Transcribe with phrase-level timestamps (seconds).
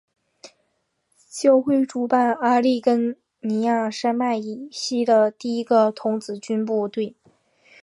[1.29, 7.15] 教会主办阿利根尼山脉以西的第一个童子军部队。